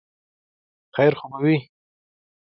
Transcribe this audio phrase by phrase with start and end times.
[0.95, 1.57] خیر خو به وي؟